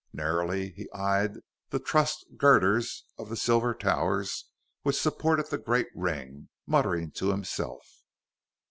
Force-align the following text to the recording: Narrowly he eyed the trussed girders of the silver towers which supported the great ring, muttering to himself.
Narrowly 0.13 0.71
he 0.71 0.91
eyed 0.93 1.37
the 1.69 1.77
trussed 1.79 2.25
girders 2.35 3.05
of 3.19 3.29
the 3.29 3.37
silver 3.37 3.75
towers 3.75 4.45
which 4.81 4.99
supported 4.99 5.51
the 5.51 5.59
great 5.59 5.89
ring, 5.93 6.49
muttering 6.65 7.11
to 7.11 7.29
himself. 7.29 7.85